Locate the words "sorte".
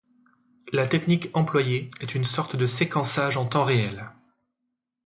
2.23-2.55